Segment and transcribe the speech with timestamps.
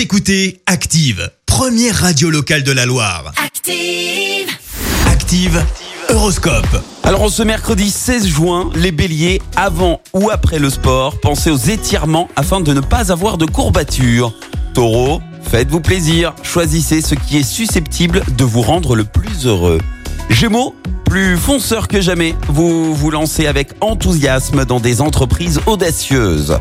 [0.00, 3.34] Vous écoutez Active, première radio locale de la Loire.
[3.36, 4.48] Active.
[5.06, 5.62] Active,
[6.08, 6.82] Horoscope.
[7.02, 11.58] Alors en ce mercredi 16 juin, les béliers, avant ou après le sport, pensez aux
[11.58, 14.32] étirements afin de ne pas avoir de courbatures.
[14.72, 19.82] Taureau, faites-vous plaisir, choisissez ce qui est susceptible de vous rendre le plus heureux.
[20.30, 20.74] Gémeaux,
[21.04, 26.58] plus fonceur que jamais, vous vous lancez avec enthousiasme dans des entreprises audacieuses.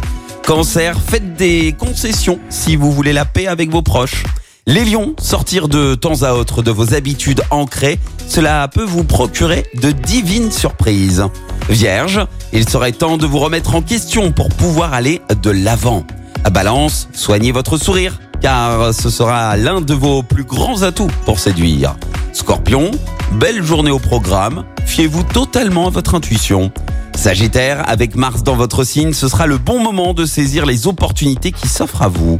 [0.50, 4.23] Cancer, faites des concessions si vous voulez la paix avec vos proches.
[4.66, 4.84] Les
[5.21, 10.52] sortir de temps à autre de vos habitudes ancrées, cela peut vous procurer de divines
[10.52, 11.23] surprises.
[11.70, 16.04] Vierge, il serait temps de vous remettre en question pour pouvoir aller de l'avant.
[16.52, 21.95] Balance, soignez votre sourire, car ce sera l'un de vos plus grands atouts pour séduire.
[22.34, 22.90] Scorpion,
[23.34, 26.71] belle journée au programme, fiez-vous totalement à votre intuition.
[27.16, 31.52] Sagittaire, avec Mars dans votre signe, ce sera le bon moment de saisir les opportunités
[31.52, 32.40] qui s'offrent à vous.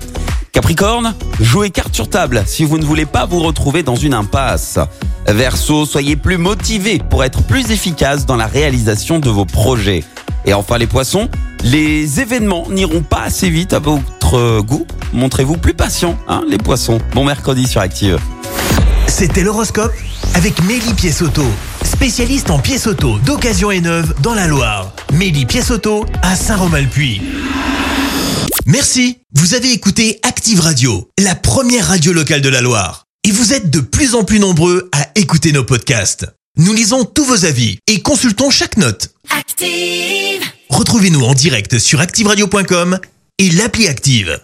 [0.52, 4.80] Capricorne, jouez carte sur table si vous ne voulez pas vous retrouver dans une impasse.
[5.28, 10.04] Verseau, soyez plus motivé pour être plus efficace dans la réalisation de vos projets.
[10.46, 11.30] Et enfin les poissons,
[11.64, 14.88] les événements n'iront pas assez vite à votre goût.
[15.14, 17.00] Montrez-vous plus patient, hein, les poissons.
[17.14, 18.20] Bon mercredi sur Active.
[19.08, 19.94] C'était l'horoscope
[20.36, 21.44] avec Mélie Pièce-Auto,
[22.00, 24.94] spécialiste en pièces auto d'occasion et neuve dans la Loire.
[25.12, 27.22] Mélie Pièce-Auto à Saint-Romain-le-Puy.
[28.66, 33.04] Merci, vous avez écouté Active Radio, la première radio locale de la Loire.
[33.26, 36.26] Et vous êtes de plus en plus nombreux à écouter nos podcasts.
[36.56, 39.10] Nous lisons tous vos avis et consultons chaque note.
[39.38, 40.42] Active.
[40.70, 42.98] Retrouvez-nous en direct sur activeradio.com
[43.40, 44.40] et l'appli Active.